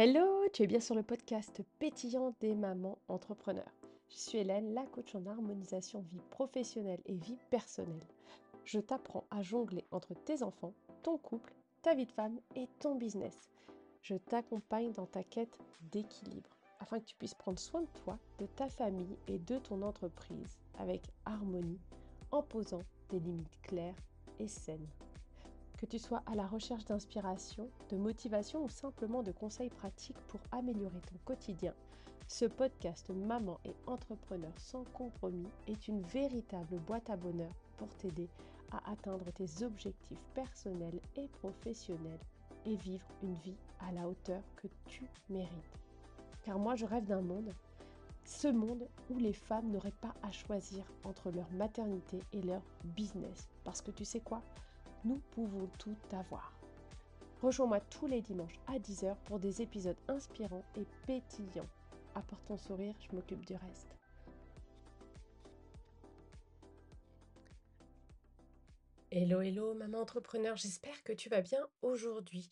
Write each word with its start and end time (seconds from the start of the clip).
Hello, 0.00 0.48
tu 0.52 0.62
es 0.62 0.68
bien 0.68 0.78
sur 0.78 0.94
le 0.94 1.02
podcast 1.02 1.60
pétillant 1.80 2.32
des 2.38 2.54
mamans 2.54 2.98
entrepreneurs. 3.08 3.74
Je 4.08 4.16
suis 4.16 4.38
Hélène, 4.38 4.72
la 4.72 4.86
coach 4.86 5.12
en 5.16 5.26
harmonisation 5.26 6.02
vie 6.02 6.22
professionnelle 6.30 7.00
et 7.06 7.16
vie 7.16 7.36
personnelle. 7.50 8.06
Je 8.64 8.78
t'apprends 8.78 9.24
à 9.32 9.42
jongler 9.42 9.84
entre 9.90 10.14
tes 10.14 10.44
enfants, 10.44 10.72
ton 11.02 11.18
couple, 11.18 11.52
ta 11.82 11.96
vie 11.96 12.06
de 12.06 12.12
femme 12.12 12.38
et 12.54 12.68
ton 12.78 12.94
business. 12.94 13.50
Je 14.00 14.14
t'accompagne 14.14 14.92
dans 14.92 15.06
ta 15.06 15.24
quête 15.24 15.58
d'équilibre 15.90 16.50
afin 16.78 17.00
que 17.00 17.06
tu 17.06 17.16
puisses 17.16 17.34
prendre 17.34 17.58
soin 17.58 17.80
de 17.80 17.90
toi, 18.04 18.20
de 18.38 18.46
ta 18.46 18.68
famille 18.68 19.16
et 19.26 19.40
de 19.40 19.58
ton 19.58 19.82
entreprise 19.82 20.60
avec 20.78 21.02
harmonie 21.24 21.80
en 22.30 22.44
posant 22.44 22.84
des 23.08 23.18
limites 23.18 23.60
claires 23.62 23.98
et 24.38 24.46
saines. 24.46 24.86
Que 25.78 25.86
tu 25.86 26.00
sois 26.00 26.24
à 26.26 26.34
la 26.34 26.44
recherche 26.44 26.84
d'inspiration, 26.86 27.70
de 27.90 27.96
motivation 27.96 28.64
ou 28.64 28.68
simplement 28.68 29.22
de 29.22 29.30
conseils 29.30 29.70
pratiques 29.70 30.18
pour 30.26 30.40
améliorer 30.50 31.00
ton 31.02 31.14
quotidien, 31.24 31.72
ce 32.26 32.46
podcast 32.46 33.10
Maman 33.10 33.60
et 33.64 33.76
Entrepreneur 33.86 34.52
sans 34.58 34.82
compromis 34.92 35.48
est 35.68 35.86
une 35.86 36.02
véritable 36.02 36.78
boîte 36.80 37.08
à 37.10 37.16
bonheur 37.16 37.52
pour 37.76 37.88
t'aider 37.94 38.28
à 38.72 38.90
atteindre 38.90 39.30
tes 39.30 39.62
objectifs 39.62 40.22
personnels 40.34 41.00
et 41.16 41.28
professionnels 41.28 42.18
et 42.66 42.74
vivre 42.74 43.06
une 43.22 43.34
vie 43.34 43.56
à 43.78 43.92
la 43.92 44.08
hauteur 44.08 44.42
que 44.56 44.66
tu 44.88 45.04
mérites. 45.30 45.78
Car 46.42 46.58
moi 46.58 46.74
je 46.74 46.86
rêve 46.86 47.06
d'un 47.06 47.22
monde, 47.22 47.54
ce 48.24 48.48
monde 48.48 48.88
où 49.10 49.18
les 49.18 49.32
femmes 49.32 49.70
n'auraient 49.70 49.92
pas 49.92 50.14
à 50.24 50.32
choisir 50.32 50.84
entre 51.04 51.30
leur 51.30 51.50
maternité 51.52 52.18
et 52.32 52.42
leur 52.42 52.62
business. 52.82 53.48
Parce 53.62 53.80
que 53.80 53.92
tu 53.92 54.04
sais 54.04 54.20
quoi? 54.20 54.42
Nous 55.04 55.20
pouvons 55.30 55.68
tout 55.78 55.96
avoir. 56.12 56.58
Rejoins-moi 57.40 57.80
tous 57.80 58.06
les 58.06 58.20
dimanches 58.20 58.58
à 58.66 58.78
10h 58.78 59.16
pour 59.24 59.38
des 59.38 59.62
épisodes 59.62 59.96
inspirants 60.08 60.64
et 60.76 60.86
pétillants. 61.06 61.68
Apporte 62.14 62.44
ton 62.46 62.56
sourire, 62.56 62.94
je 63.00 63.14
m'occupe 63.14 63.44
du 63.46 63.54
reste. 63.54 63.94
Hello, 69.10 69.40
hello, 69.40 69.74
maman 69.74 70.00
entrepreneur, 70.00 70.56
j'espère 70.56 71.02
que 71.02 71.12
tu 71.12 71.28
vas 71.28 71.40
bien 71.40 71.66
aujourd'hui. 71.80 72.50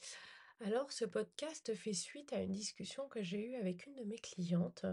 Alors, 0.65 0.91
ce 0.91 1.05
podcast 1.05 1.75
fait 1.75 1.93
suite 1.93 2.33
à 2.33 2.41
une 2.41 2.53
discussion 2.53 3.09
que 3.09 3.23
j'ai 3.23 3.45
eue 3.45 3.57
avec 3.57 3.87
une 3.87 3.95
de 3.95 4.05
mes 4.05 4.19
clientes 4.19 4.87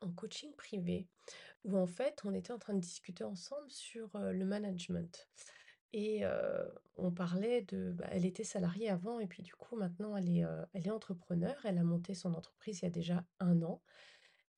en 0.00 0.10
coaching 0.10 0.52
privé, 0.56 1.06
où 1.64 1.78
en 1.78 1.86
fait, 1.86 2.22
on 2.24 2.34
était 2.34 2.52
en 2.52 2.58
train 2.58 2.74
de 2.74 2.80
discuter 2.80 3.22
ensemble 3.22 3.70
sur 3.70 4.08
le 4.14 4.44
management. 4.44 5.28
Et 5.96 6.24
on 6.96 7.12
parlait 7.12 7.62
de 7.62 7.92
bah, 7.92 8.06
elle 8.10 8.26
était 8.26 8.42
salariée 8.42 8.90
avant 8.90 9.20
et 9.20 9.28
puis 9.28 9.44
du 9.44 9.54
coup 9.54 9.76
maintenant 9.76 10.16
elle 10.16 10.28
est, 10.28 10.44
elle 10.72 10.88
est 10.88 10.90
entrepreneur. 10.90 11.54
Elle 11.64 11.78
a 11.78 11.84
monté 11.84 12.14
son 12.14 12.34
entreprise 12.34 12.80
il 12.80 12.86
y 12.86 12.88
a 12.88 12.90
déjà 12.90 13.24
un 13.38 13.62
an 13.62 13.80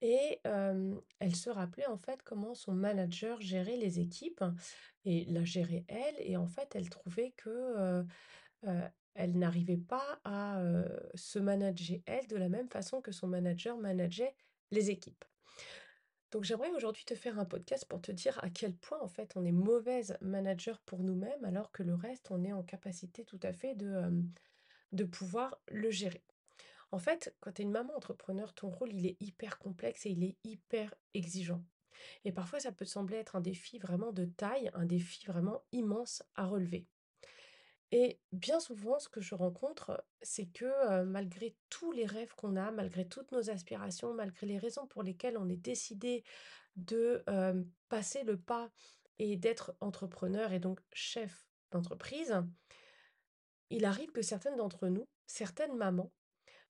et 0.00 0.40
elle 0.44 1.36
se 1.36 1.50
rappelait 1.50 1.86
en 1.86 1.98
fait 1.98 2.22
comment 2.22 2.54
son 2.54 2.72
manager 2.72 3.40
gérait 3.40 3.76
les 3.76 4.00
équipes 4.00 4.44
et 5.04 5.26
la 5.26 5.44
gérait 5.44 5.84
elle 5.88 6.16
et 6.20 6.36
en 6.38 6.46
fait 6.46 6.74
elle 6.74 6.88
trouvait 6.88 7.32
que, 7.36 8.04
elle 9.14 9.38
n'arrivait 9.38 9.76
pas 9.76 10.18
à, 10.24 10.62
se 11.14 11.38
manager 11.38 11.98
elle 12.06 12.26
de 12.28 12.36
la 12.36 12.48
même 12.48 12.68
façon 12.68 13.02
que 13.02 13.12
son 13.12 13.26
manager 13.26 13.76
manageait 13.76 14.34
les 14.70 14.90
équipes. 14.90 15.24
Donc 16.36 16.44
j'aimerais 16.44 16.70
aujourd'hui 16.72 17.06
te 17.06 17.14
faire 17.14 17.38
un 17.38 17.46
podcast 17.46 17.86
pour 17.86 18.02
te 18.02 18.12
dire 18.12 18.38
à 18.44 18.50
quel 18.50 18.74
point 18.74 19.00
en 19.00 19.08
fait 19.08 19.32
on 19.36 19.44
est 19.46 19.52
mauvaise 19.52 20.18
manager 20.20 20.78
pour 20.80 21.02
nous-mêmes 21.02 21.46
alors 21.46 21.72
que 21.72 21.82
le 21.82 21.94
reste 21.94 22.30
on 22.30 22.44
est 22.44 22.52
en 22.52 22.62
capacité 22.62 23.24
tout 23.24 23.40
à 23.42 23.54
fait 23.54 23.74
de, 23.74 25.04
pouvoir 25.04 25.58
le 25.68 25.90
gérer. 25.90 26.22
En 26.92 26.98
fait, 26.98 27.34
quand 27.40 27.52
tu 27.52 27.62
es 27.62 27.64
une 27.64 27.70
maman 27.70 27.96
entrepreneur, 27.96 28.52
ton 28.52 28.68
rôle 28.68 28.92
il 28.92 29.06
est 29.06 29.16
hyper 29.18 29.58
complexe 29.58 30.04
et 30.04 30.10
il 30.10 30.24
est 30.24 30.36
hyper 30.44 30.92
exigeant. 31.14 31.64
Et 32.26 32.32
parfois 32.32 32.60
ça 32.60 32.70
peut 32.70 32.84
sembler 32.84 33.16
être 33.16 33.36
un 33.36 33.40
défi 33.40 33.78
vraiment 33.78 34.12
de 34.12 34.26
taille, 34.26 34.70
un 34.74 34.84
défi 34.84 35.24
vraiment 35.24 35.62
immense 35.72 36.22
à 36.34 36.44
relever. 36.44 36.86
Et 37.92 38.20
bien 38.32 38.58
souvent, 38.58 38.98
ce 38.98 39.08
que 39.08 39.20
je 39.20 39.34
rencontre, 39.34 40.04
c'est 40.20 40.46
que 40.46 41.04
malgré 41.04 41.56
tous 41.70 41.92
les 41.92 42.06
rêves 42.06 42.34
qu'on 42.34 42.56
a, 42.56 42.70
malgré 42.70 43.06
toutes 43.06 43.30
nos 43.32 43.50
aspirations, 43.50 44.12
malgré 44.12 44.46
les 44.46 44.58
raisons 44.58 44.86
pour 44.86 45.02
lesquelles 45.02 45.38
on 45.38 45.48
est 45.48 45.56
décidé 45.56 46.24
de 46.74 47.24
passer 47.88 48.24
le 48.24 48.38
pas 48.38 48.70
et 49.18 49.36
d'être 49.36 49.76
entrepreneur 49.80 50.52
et 50.52 50.58
donc 50.58 50.80
chef 50.92 51.46
d'entreprise, 51.70 52.34
il 53.70 53.84
arrive 53.84 54.10
que 54.12 54.22
certaines 54.22 54.56
d'entre 54.56 54.88
nous, 54.88 55.08
certaines 55.26 55.76
mamans, 55.76 56.12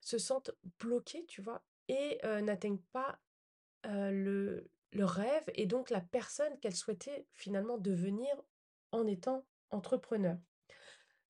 se 0.01 0.19
sentent 0.19 0.53
bloquées, 0.79 1.25
tu 1.27 1.41
vois, 1.41 1.65
et 1.89 2.21
n'atteignent 2.43 2.83
pas 2.93 3.19
le, 3.85 4.71
le 4.93 5.05
rêve 5.05 5.45
et 5.55 5.67
donc 5.67 5.91
la 5.91 6.01
personne 6.01 6.59
qu'elles 6.61 6.77
souhaitaient 6.77 7.27
finalement 7.33 7.79
devenir 7.79 8.35
en 8.93 9.07
étant 9.07 9.47
entrepreneur. 9.71 10.37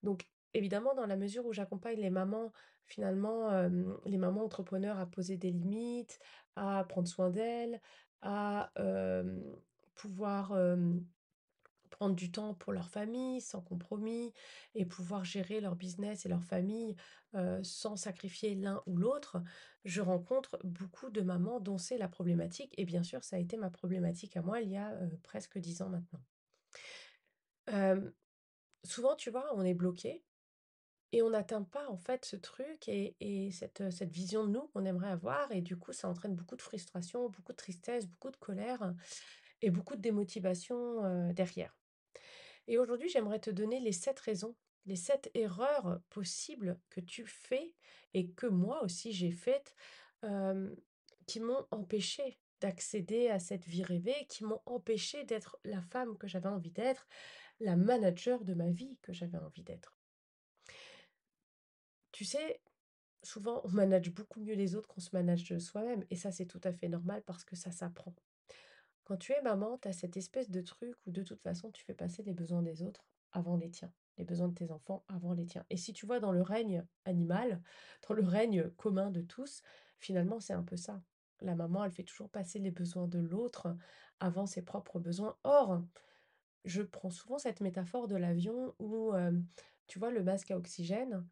Donc 0.07 0.29
évidemment, 0.55 0.95
dans 0.95 1.07
la 1.07 1.17
mesure 1.17 1.45
où 1.47 1.53
j'accompagne 1.53 2.01
les 2.01 2.11
mamans, 2.11 2.53
finalement, 2.87 3.51
les 4.05 4.19
mamans 4.19 4.45
entrepreneurs 4.45 5.01
à 5.01 5.07
poser 5.07 5.37
des 5.37 5.51
limites, 5.51 6.21
à 6.55 6.85
prendre 6.85 7.09
soin 7.09 7.29
d'elles, 7.29 7.81
à, 8.23 8.73
pouvoir, 9.97 10.57
prendre 11.91 12.15
du 12.15 12.31
temps 12.31 12.55
pour 12.55 12.73
leur 12.73 12.89
famille 12.89 13.41
sans 13.41 13.61
compromis 13.61 14.33
et 14.77 14.87
pouvoir 14.87 15.25
gérer 15.25 15.61
leur 15.61 15.75
business 15.75 16.25
et 16.25 16.29
leur 16.29 16.45
famille, 16.45 16.95
sans 17.65 17.97
sacrifier 17.97 18.55
l'un 18.55 18.81
ou 18.87 18.97
l'autre, 18.97 19.43
je 19.85 20.01
rencontre 20.01 20.57
beaucoup 20.63 21.11
de 21.11 21.21
mamans 21.21 21.59
dont 21.59 21.79
c'est 21.79 21.99
la 21.99 22.09
problématique 22.09 22.73
et 22.79 22.85
bien 22.85 23.03
sûr, 23.03 23.25
ça 23.25 23.35
a 23.35 23.39
été 23.41 23.57
ma 23.57 23.71
problématique 23.71 24.37
à 24.37 24.43
moi 24.43 24.61
il 24.61 24.71
y 24.71 24.77
a, 24.77 24.97
presque 25.25 25.59
10 25.59 25.83
ans 25.83 25.89
maintenant. 25.89 26.21
Souvent, 28.87 29.17
tu 29.17 29.31
vois, 29.31 29.51
on 29.55 29.65
est 29.65 29.75
bloqué 29.75 30.23
et 31.13 31.23
on 31.23 31.31
n'atteint 31.31 31.63
pas 31.63 31.89
en 31.89 31.97
fait 31.97 32.25
ce 32.25 32.37
truc 32.37 32.89
et, 32.89 33.17
et 33.21 33.51
cette, 33.51 33.91
cette 33.91 34.13
vision 34.13 34.45
de 34.47 34.51
nous 34.53 34.69
qu'on 34.69 34.85
aimerait 34.85 35.11
avoir. 35.11 35.51
Et 35.53 35.61
du 35.61 35.77
coup, 35.77 35.93
ça 35.93 36.09
entraîne 36.09 36.35
beaucoup 36.35 36.57
de 36.57 36.63
frustration, 36.63 37.29
beaucoup 37.29 37.53
de 37.53 37.57
tristesse, 37.57 38.07
beaucoup 38.07 38.31
de 38.31 38.37
colère 38.37 38.95
et 39.63 39.71
beaucoup 39.71 39.97
de 39.97 40.01
démotivation 40.01 41.05
euh, 41.05 41.33
derrière. 41.33 41.77
Et 42.69 42.79
aujourd'hui, 42.79 43.09
j'aimerais 43.09 43.39
te 43.39 43.51
donner 43.51 43.81
les 43.81 43.93
sept 43.93 44.19
raisons, 44.21 44.57
les 44.87 44.97
sept 44.97 45.31
erreurs 45.35 46.01
possibles 46.11 46.79
que 46.91 47.01
tu 47.01 47.27
fais 47.27 47.75
et 48.15 48.31
que 48.31 48.47
moi 48.47 48.83
aussi 48.83 49.13
j'ai 49.13 49.31
faites 49.31 49.75
euh, 50.25 50.75
qui 51.27 51.41
m'ont 51.41 51.67
empêché 51.71 52.39
d'accéder 52.61 53.29
à 53.29 53.39
cette 53.39 53.67
vie 53.67 53.83
rêvée, 53.83 54.27
qui 54.29 54.45
m'ont 54.45 54.63
empêché 54.67 55.25
d'être 55.25 55.59
la 55.65 55.83
femme 55.83 56.17
que 56.17 56.27
j'avais 56.27 56.49
envie 56.49 56.71
d'être, 56.71 57.07
la 57.61 57.77
manager 57.77 58.45
de 58.45 58.55
ma 58.55 58.71
vie 58.71 58.99
que 59.03 59.13
j'avais 59.13 59.39
envie 59.39 59.63
d'être. 59.63 59.99
Tu 62.13 62.25
sais, 62.25 62.61
souvent 63.23 63.61
on 63.65 63.71
manage 63.71 64.11
beaucoup 64.11 64.41
mieux 64.41 64.55
les 64.55 64.75
autres 64.75 64.89
qu'on 64.89 65.01
se 65.01 65.15
manage 65.15 65.59
soi-même 65.59 66.05
et 66.11 66.17
ça 66.17 66.33
c'est 66.33 66.47
tout 66.47 66.61
à 66.65 66.73
fait 66.73 66.89
normal 66.89 67.23
parce 67.27 67.45
que 67.45 67.57
ça 67.57 67.71
s'apprend. 67.73 68.15
Quand 69.05 69.17
tu 69.17 69.33
es 69.33 69.43
maman, 69.43 69.79
tu 69.79 69.89
as 69.89 69.93
cette 69.93 70.17
espèce 70.17 70.51
de 70.51 70.61
truc 70.61 70.97
où 71.07 71.13
de 71.13 71.23
toute 71.23 71.41
façon 71.43 71.71
tu 71.71 71.85
fais 71.85 71.95
passer 71.95 72.23
les 72.23 72.33
besoins 72.33 72.63
des 72.63 72.83
autres 72.83 73.07
avant 73.33 73.57
les 73.57 73.71
tiens, 73.71 73.93
les 74.19 74.25
besoins 74.25 74.49
de 74.49 74.55
tes 74.55 74.71
enfants 74.71 75.05
avant 75.09 75.33
les 75.33 75.47
tiens. 75.47 75.65
Et 75.71 75.77
si 75.77 75.93
tu 75.93 76.07
vois 76.07 76.21
dans 76.21 76.33
le 76.33 76.43
règne 76.43 76.85
animal, 77.05 77.63
dans 78.09 78.15
le 78.15 78.25
règne 78.25 78.71
commun 78.71 79.11
de 79.11 79.21
tous, 79.21 79.63
finalement 79.99 80.41
c'est 80.41 80.55
un 80.55 80.65
peu 80.65 80.77
ça. 80.77 81.03
La 81.41 81.55
maman, 81.55 81.85
elle 81.85 81.91
fait 81.91 82.03
toujours 82.03 82.31
passer 82.31 82.59
les 82.59 82.71
besoins 82.71 83.09
de 83.09 83.19
l'autre 83.19 83.77
avant 84.21 84.47
ses 84.47 84.63
propres 84.63 84.99
besoins. 84.99 85.37
Or, 85.45 85.83
je 86.67 86.83
prends 86.83 87.11
souvent 87.11 87.39
cette 87.39 87.61
métaphore 87.61 88.09
de 88.09 88.17
l'avion 88.17 88.75
où, 88.79 89.13
tu 89.87 89.99
vois, 89.99 90.11
le 90.11 90.23
masque 90.23 90.51
à 90.51 90.57
oxygène, 90.57 91.27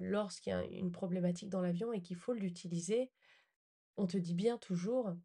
lorsqu'il 0.00 0.50
y 0.50 0.54
a 0.54 0.64
une 0.64 0.92
problématique 0.92 1.48
dans 1.48 1.62
l'avion 1.62 1.92
et 1.92 2.02
qu'il 2.02 2.16
faut 2.16 2.34
l'utiliser, 2.34 3.10
on 3.96 4.06
te 4.06 4.18
dit 4.18 4.34
bien 4.34 4.58
toujours, 4.58 5.16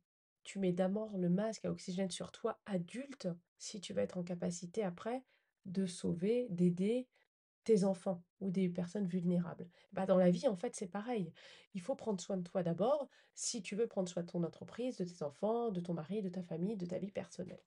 tu 0.44 0.60
mets 0.60 0.72
d'abord 0.72 1.18
le 1.18 1.30
masque 1.30 1.66
à 1.66 1.72
oxygène 1.72 2.10
sur 2.10 2.32
toi 2.32 2.60
adulte 2.66 3.28
si 3.58 3.82
tu 3.82 3.94
vas 3.94 4.04
être 4.04 4.18
en 4.18 4.24
capacité 4.24 4.84
après 4.84 5.24
de 5.66 5.86
sauver, 5.86 6.48
d'aider 6.50 7.08
tes 7.64 7.84
enfants 7.84 8.24
ou 8.40 8.50
des 8.50 8.70
personnes 8.70 9.06
vulnérables. 9.06 9.70
Bah, 9.92 10.08
dans 10.08 10.18
la 10.18 10.32
vie, 10.32 10.48
en 10.48 10.56
fait, 10.56 10.76
c'est 10.76 10.88
pareil. 10.88 11.32
Il 11.76 11.82
faut 11.82 11.96
prendre 11.96 12.20
soin 12.20 12.38
de 12.38 12.44
toi 12.44 12.64
d'abord 12.64 13.08
si 13.36 13.62
tu 13.62 13.76
veux 13.76 13.88
prendre 13.88 14.10
soin 14.10 14.24
de 14.24 14.32
ton 14.32 14.44
entreprise, 14.44 14.98
de 14.98 15.04
tes 15.04 15.22
enfants, 15.22 15.70
de 15.70 15.80
ton 15.80 15.94
mari, 15.94 16.24
de 16.24 16.30
ta 16.30 16.42
famille, 16.42 16.76
de 16.76 16.88
ta 16.88 16.98
vie 16.98 17.12
personnelle. 17.12 17.64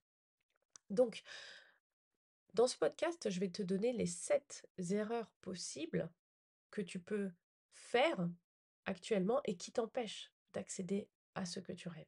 Donc, 0.91 1.23
dans 2.55 2.69
ce 2.69 2.77
podcast, 2.77 3.29
je 3.29 3.41
vais 3.41 3.51
te 3.51 3.63
donner 3.63 3.93
les 3.93 4.07
sept 4.07 4.67
erreurs 4.91 5.31
possibles 5.41 6.09
que 6.71 6.81
tu 6.81 7.01
peux 7.01 7.31
faire 7.73 8.29
actuellement 8.87 9.41
et 9.45 9.57
qui 9.57 9.73
t'empêchent 9.73 10.33
d'accéder 10.53 11.09
à 11.35 11.47
ce 11.47 11.59
que 11.61 11.73
tu 11.73 11.89
rêves. 11.89 12.07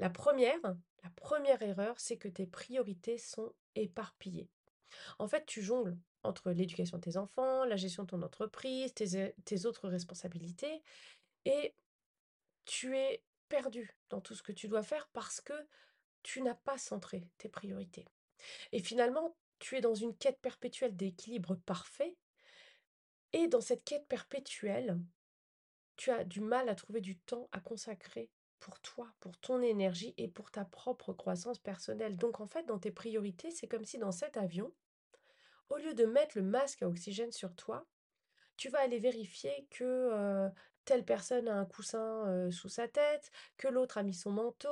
La 0.00 0.10
première, 0.10 0.60
la 1.04 1.10
première 1.14 1.62
erreur, 1.62 1.98
c'est 2.00 2.16
que 2.16 2.28
tes 2.28 2.46
priorités 2.46 3.18
sont 3.18 3.54
éparpillées. 3.76 4.50
En 5.18 5.28
fait, 5.28 5.46
tu 5.46 5.62
jongles 5.62 5.96
entre 6.24 6.50
l'éducation 6.50 6.98
de 6.98 7.02
tes 7.02 7.16
enfants, 7.16 7.64
la 7.64 7.76
gestion 7.76 8.02
de 8.02 8.08
ton 8.08 8.22
entreprise, 8.22 8.92
tes 8.94 9.66
autres 9.66 9.88
responsabilités 9.88 10.82
et 11.44 11.74
tu 12.64 12.96
es 12.96 13.22
perdu 13.48 13.96
dans 14.08 14.20
tout 14.20 14.34
ce 14.34 14.42
que 14.42 14.52
tu 14.52 14.68
dois 14.68 14.82
faire 14.82 15.08
parce 15.12 15.40
que 15.40 15.54
tu 16.22 16.42
n'as 16.42 16.54
pas 16.54 16.78
centré 16.78 17.28
tes 17.38 17.48
priorités 17.48 18.06
et 18.72 18.80
finalement, 18.80 19.36
tu 19.58 19.76
es 19.76 19.80
dans 19.80 19.94
une 19.94 20.16
quête 20.16 20.40
perpétuelle 20.40 20.96
d'équilibre 20.96 21.54
parfait 21.54 22.16
et 23.32 23.48
dans 23.48 23.60
cette 23.60 23.84
quête 23.84 24.06
perpétuelle, 24.08 24.98
tu 25.96 26.10
as 26.10 26.24
du 26.24 26.40
mal 26.40 26.68
à 26.68 26.74
trouver 26.74 27.00
du 27.00 27.18
temps 27.18 27.48
à 27.52 27.60
consacrer 27.60 28.30
pour 28.60 28.80
toi, 28.80 29.12
pour 29.20 29.38
ton 29.38 29.60
énergie 29.60 30.14
et 30.18 30.28
pour 30.28 30.50
ta 30.50 30.64
propre 30.64 31.12
croissance 31.12 31.58
personnelle. 31.58 32.16
Donc 32.16 32.40
en 32.40 32.46
fait, 32.46 32.64
dans 32.64 32.78
tes 32.78 32.92
priorités, 32.92 33.50
c'est 33.50 33.66
comme 33.66 33.84
si 33.84 33.98
dans 33.98 34.12
cet 34.12 34.36
avion, 34.36 34.72
au 35.68 35.76
lieu 35.76 35.94
de 35.94 36.04
mettre 36.04 36.36
le 36.36 36.44
masque 36.44 36.82
à 36.82 36.88
oxygène 36.88 37.32
sur 37.32 37.54
toi, 37.54 37.86
tu 38.56 38.68
vas 38.68 38.80
aller 38.80 38.98
vérifier 38.98 39.66
que, 39.70 39.84
heu, 39.84 40.50
telle 40.84 41.04
personne 41.04 41.48
a 41.48 41.54
un 41.54 41.64
coussin, 41.64 42.50
sous 42.50 42.68
sa 42.68 42.88
tête, 42.88 43.30
que 43.56 43.68
l'autre 43.68 43.98
a 43.98 44.02
mis 44.02 44.14
son 44.14 44.30
manteau, 44.30 44.68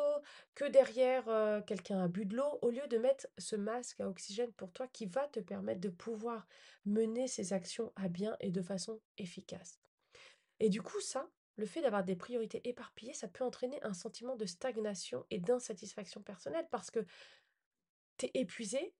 que 0.54 0.64
derrière, 0.64 1.24
quelqu'un 1.66 2.02
a 2.02 2.08
bu 2.08 2.26
de 2.26 2.36
l'eau, 2.36 2.58
au 2.62 2.70
lieu 2.70 2.86
de 2.88 2.98
mettre 2.98 3.28
ce 3.38 3.56
masque 3.56 4.00
à 4.00 4.08
oxygène 4.08 4.52
pour 4.52 4.72
toi 4.72 4.88
qui 4.88 5.06
va 5.06 5.28
te 5.28 5.40
permettre 5.40 5.80
de 5.80 5.88
pouvoir 5.88 6.46
mener 6.84 7.28
ces 7.28 7.52
actions 7.52 7.92
à 7.96 8.08
bien 8.08 8.36
et 8.40 8.50
de 8.50 8.62
façon 8.62 9.00
efficace. 9.18 9.80
Et 10.58 10.68
du 10.68 10.82
coup 10.82 11.00
ça, 11.00 11.28
le 11.56 11.66
fait 11.66 11.82
d'avoir 11.82 12.04
des 12.04 12.16
priorités 12.16 12.66
éparpillées, 12.68 13.12
ça 13.12 13.28
peut 13.28 13.44
entraîner 13.44 13.82
un 13.82 13.94
sentiment 13.94 14.36
de 14.36 14.46
stagnation 14.46 15.26
et 15.30 15.38
d'insatisfaction 15.38 16.22
personnelle 16.22 16.66
parce 16.70 16.90
que 16.90 17.04
tu 18.16 18.26
es 18.26 18.30
épuisé, 18.34 18.94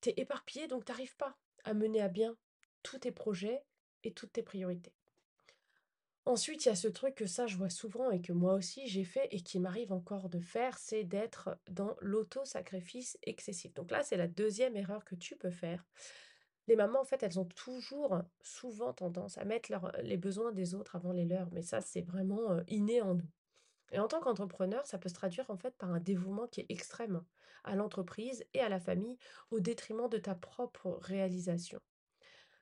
tu 0.00 0.10
es 0.10 0.14
éparpillé, 0.16 0.66
donc 0.66 0.84
tu 0.84 0.92
arrives 0.92 1.16
pas 1.16 1.36
à 1.64 1.74
mener 1.74 2.00
à 2.00 2.08
bien 2.08 2.36
tous 2.82 2.98
tes 2.98 3.12
projets 3.12 3.62
et 4.04 4.12
toutes 4.12 4.32
tes 4.32 4.42
priorités. 4.42 4.94
Ensuite, 6.28 6.66
il 6.66 6.68
y 6.68 6.72
a 6.72 6.76
ce 6.76 6.88
truc 6.88 7.14
que 7.14 7.24
ça, 7.24 7.46
je 7.46 7.56
vois 7.56 7.70
souvent 7.70 8.10
et 8.10 8.20
que 8.20 8.34
moi 8.34 8.52
aussi 8.52 8.86
j'ai 8.86 9.04
fait 9.04 9.28
et 9.30 9.40
qui 9.40 9.58
m'arrive 9.58 9.94
encore 9.94 10.28
de 10.28 10.40
faire, 10.40 10.76
c'est 10.76 11.02
d'être 11.02 11.58
dans 11.70 11.96
l'auto-sacrifice 12.02 13.16
excessif. 13.22 13.72
Donc 13.72 13.90
là, 13.90 14.02
c'est 14.02 14.18
la 14.18 14.28
deuxième 14.28 14.76
erreur 14.76 15.06
que 15.06 15.14
tu 15.14 15.36
peux 15.36 15.50
faire. 15.50 15.86
Les 16.66 16.76
mamans, 16.76 17.00
en 17.00 17.04
fait, 17.06 17.22
elles 17.22 17.40
ont 17.40 17.46
toujours, 17.46 18.20
souvent 18.42 18.92
tendance 18.92 19.38
à 19.38 19.46
mettre 19.46 19.72
les 20.02 20.18
besoins 20.18 20.52
des 20.52 20.74
autres 20.74 20.96
avant 20.96 21.12
les 21.12 21.24
leurs, 21.24 21.50
mais 21.50 21.62
ça, 21.62 21.80
c'est 21.80 22.02
vraiment, 22.02 22.60
inné 22.68 23.00
en 23.00 23.14
nous 23.14 23.30
et 23.90 23.98
en 23.98 24.06
tant 24.06 24.20
qu'entrepreneur, 24.20 24.86
ça 24.86 24.98
peut 24.98 25.08
se 25.08 25.14
traduire, 25.14 25.50
en 25.50 25.56
fait, 25.56 25.74
par 25.76 25.90
un 25.90 26.00
dévouement 26.00 26.46
qui 26.46 26.60
est 26.60 26.66
extrême 26.68 27.24
à 27.64 27.74
l'entreprise 27.74 28.44
et 28.52 28.60
à 28.60 28.68
la 28.68 28.80
famille, 28.80 29.16
au 29.50 29.60
détriment 29.60 30.10
de 30.10 30.18
ta 30.18 30.34
propre 30.34 30.98
réalisation. 31.00 31.80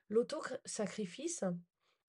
L'auto 0.09 0.41
sacrifice, 0.65 1.43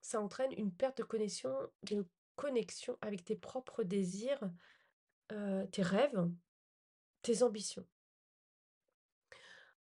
ça 0.08 0.22
entraîne 0.22 0.54
une 0.54 0.72
perte 0.72 1.00
de 1.00 1.04
connexion 1.04 1.54
de 1.84 2.06
connexion 2.38 2.98
avec 3.02 3.26
tes 3.26 3.36
propres 3.36 3.84
désirs, 3.84 4.40
tes 5.28 5.82
rêves, 5.82 6.30
tes 7.24 7.44
ambitions. 7.44 7.86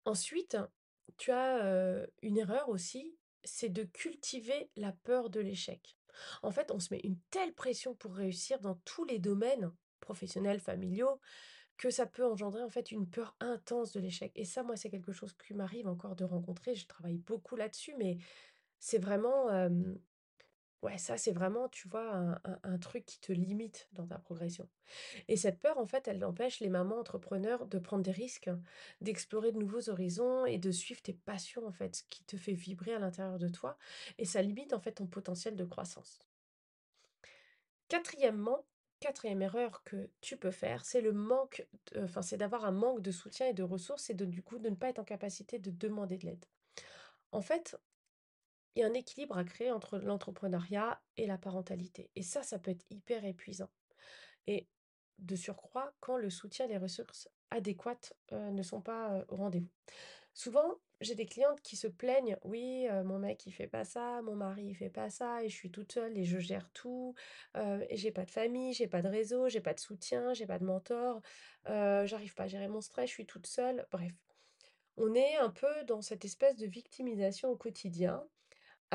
Ensuite, 0.06 0.58
tu 1.18 1.32
as, 1.32 2.08
une 2.24 2.38
erreur 2.40 2.70
aussi, 2.70 3.16
c'est 3.44 3.70
de 3.70 3.84
cultiver 3.84 4.72
la 4.76 4.94
peur 4.94 5.30
de 5.30 5.42
l'échec. 5.42 5.96
En 6.42 6.50
fait, 6.50 6.72
on 6.72 6.80
se 6.80 6.92
met 6.92 7.02
une 7.04 7.20
telle 7.30 7.54
pression 7.54 7.94
pour 7.94 8.16
réussir 8.16 8.60
dans 8.62 8.76
tous 8.86 9.06
les 9.06 9.20
domaines, 9.20 9.72
professionnels, 10.00 10.60
familiaux, 10.60 11.20
que 11.78 11.92
ça 11.92 12.08
peut 12.08 12.26
engendrer, 12.26 12.64
en 12.64 12.70
fait, 12.70 12.90
une 12.90 13.08
peur 13.08 13.36
intense 13.40 13.92
de 13.92 14.00
l'échec 14.00 14.32
et 14.34 14.46
ça, 14.46 14.64
moi, 14.64 14.76
c'est 14.76 14.90
quelque 14.90 15.12
chose 15.12 15.34
qui 15.34 15.54
m'arrive 15.54 15.88
encore 15.88 16.16
de 16.16 16.24
rencontrer. 16.24 16.74
Je 16.74 16.88
travaille 16.88 17.18
beaucoup 17.18 17.58
là-dessus, 17.58 17.94
mais 18.00 18.18
c'est 18.80 18.98
vraiment, 18.98 19.50
ouais, 20.82 20.98
ça, 20.98 21.18
c'est 21.18 21.32
vraiment, 21.32 21.70
tu 21.70 21.88
vois, 21.88 22.14
un 22.16 22.40
un 22.64 22.78
truc 22.80 23.06
qui 23.06 23.20
te 23.20 23.32
limite 23.32 23.90
dans 23.94 24.08
ta 24.08 24.18
progression 24.18 24.68
et 25.28 25.38
cette 25.38 25.60
peur, 25.60 25.78
en 25.78 25.86
fait, 25.86 26.08
elle 26.08 26.24
empêche 26.26 26.60
les 26.60 26.70
mamans 26.70 27.00
entrepreneurs 27.00 27.66
de 27.68 27.80
prendre 27.80 28.04
des 28.04 28.12
risques, 28.12 28.50
d'explorer 29.02 29.52
de 29.52 29.60
nouveaux 29.60 29.90
horizons 29.90 30.46
et 30.46 30.58
de 30.58 30.72
suivre 30.72 31.02
tes 31.02 31.14
passions, 31.14 31.66
en 31.68 31.72
fait, 31.72 31.98
ce 31.98 32.04
qui 32.10 32.24
te 32.24 32.38
fait 32.38 32.54
vibrer 32.54 32.94
à 32.94 33.00
l'intérieur 33.00 33.40
de 33.40 33.50
toi 33.50 33.78
et 34.18 34.26
ça 34.26 34.42
limite, 34.42 34.74
en 34.74 34.80
fait, 34.80 34.94
ton 34.94 35.08
potentiel 35.08 35.56
de 35.56 35.66
croissance. 35.66 36.20
Quatrièmement, 37.88 38.66
quatrième 39.00 39.42
erreur 39.42 39.84
que 39.84 40.10
tu 40.22 40.38
peux 40.38 40.52
faire, 40.52 40.86
c'est 40.86 41.02
le 41.02 41.14
manque 41.14 41.68
enfin, 41.98 42.22
c'est 42.22 42.38
d'avoir 42.38 42.66
un 42.66 42.72
manque 42.72 43.02
de 43.02 43.12
soutien 43.12 43.48
et 43.48 43.54
de 43.54 43.64
ressources 43.64 44.10
et 44.10 44.14
de 44.16 44.26
du 44.26 44.42
coup, 44.42 44.58
de 44.60 44.70
ne 44.70 44.76
pas 44.76 44.90
être 44.90 45.00
en 45.00 45.04
capacité 45.04 45.60
de 45.60 45.72
demander 45.72 46.18
de 46.18 46.26
l'aide. 46.26 46.46
En 47.32 47.42
fait, 47.42 47.78
il 48.76 48.82
y 48.82 48.84
a 48.84 48.88
un 48.88 48.94
équilibre 48.94 49.38
à 49.38 49.44
créer 49.46 49.72
entre 49.72 50.00
l'entrepreneuriat 50.00 51.02
et 51.18 51.28
la 51.28 51.38
parentalité 51.38 52.12
et 52.16 52.24
ça, 52.24 52.44
ça 52.44 52.60
peut 52.60 52.72
être 52.72 52.86
hyper 52.90 53.26
épuisant 53.26 53.70
et 54.48 54.70
de 55.20 55.36
surcroît, 55.36 55.94
quand 56.02 56.18
le 56.18 56.30
soutien 56.30 56.66
et 56.66 56.70
les 56.70 56.78
ressources 56.78 57.30
adéquates, 57.52 58.14
heu, 58.34 58.52
ne 58.52 58.64
sont 58.64 58.82
pas, 58.82 59.20
heu, 59.20 59.26
au 59.30 59.36
rendez-vous. 59.38 59.70
Souvent, 60.34 60.76
j'ai 61.02 61.16
des 61.16 61.26
clientes 61.26 61.62
qui 61.62 61.76
se 61.78 61.88
plaignent: 61.88 62.38
«Oui, 62.44 62.88
heu, 62.92 63.04
mon 63.04 63.20
mec, 63.20 63.46
il 63.46 63.52
fait 63.54 63.68
pas 63.68 63.86
ça, 63.86 64.22
mon 64.24 64.36
mari, 64.36 64.66
il 64.68 64.76
fait 64.76 64.90
pas 64.90 65.10
ça 65.10 65.44
et 65.44 65.50
je 65.50 65.56
suis 65.56 65.72
toute 65.72 65.92
seule 65.94 66.18
et 66.18 66.26
je 66.26 66.40
gère 66.40 66.72
tout, 66.72 67.16
et 67.56 67.98
j'ai 67.98 68.12
pas 68.12 68.26
de 68.26 68.32
famille, 68.32 68.74
j'ai 68.74 68.88
pas 68.88 69.02
de 69.02 69.08
réseau, 69.10 69.50
j'ai 69.50 69.62
pas 69.62 69.74
de 69.74 69.80
soutien, 69.80 70.34
j'ai 70.34 70.46
pas 70.48 70.60
de 70.60 70.66
mentor, 70.66 71.22
j'arrive 71.66 72.34
pas 72.36 72.44
à 72.44 72.48
gérer 72.48 72.68
mon 72.68 72.82
stress, 72.82 73.10
je 73.10 73.14
suis 73.16 73.26
toute 73.28 73.48
seule». 73.48 73.88
Bref, 73.92 74.14
on 74.98 75.14
est 75.16 75.36
un 75.38 75.50
peu 75.50 75.84
dans 75.86 76.02
cette 76.02 76.26
espèce 76.26 76.56
de 76.58 76.68
victimisation 76.68 77.50
au 77.50 77.58
quotidien, 77.58 78.28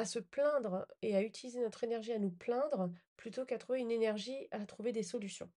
à 0.01 0.05
se 0.07 0.19
plaindre 0.19 0.87
et 1.03 1.15
à 1.15 1.23
utiliser 1.23 1.61
notre 1.61 1.85
énergie 1.85 2.13
à 2.13 2.19
nous 2.19 2.31
plaindre, 2.31 2.91
plutôt 3.17 3.45
qu'à 3.45 3.59
trouver 3.59 3.81
une 3.81 3.91
énergie 3.91 4.49
à 4.51 4.65
trouver 4.67 4.93
des 4.93 5.03
solutions. 5.03 5.51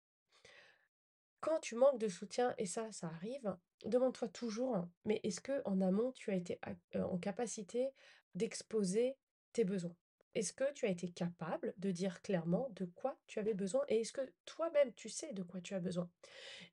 Quand 1.40 1.58
tu 1.60 1.74
manques 1.74 1.98
de 1.98 2.08
soutien 2.08 2.54
et 2.58 2.66
ça, 2.66 2.90
ça 2.92 3.08
arrive, 3.08 3.56
demande-toi 3.84 4.28
toujours, 4.28 4.86
mais 5.04 5.20
est-ce 5.24 5.40
qu'en 5.40 5.80
amont, 5.80 6.12
tu 6.12 6.30
as 6.30 6.34
été 6.36 6.58
heu, 6.94 7.04
en 7.04 7.18
capacité 7.18 7.90
d'exposer 8.34 9.16
tes 9.52 9.64
besoins? 9.64 9.96
Est-ce 10.34 10.52
que 10.54 10.72
tu 10.72 10.86
as 10.86 10.90
été 10.90 11.08
capable 11.10 11.74
de 11.76 11.90
dire 11.90 12.22
clairement 12.22 12.70
de 12.70 12.86
quoi 12.86 13.18
tu 13.26 13.38
avais 13.38 13.54
besoin 13.54 13.84
et 13.88 14.00
est-ce 14.00 14.12
que 14.12 14.32
toi-même, 14.46 14.94
tu 14.94 15.08
sais 15.10 15.32
de 15.34 15.42
quoi 15.42 15.60
tu 15.60 15.74
as 15.74 15.80
besoin? 15.80 16.10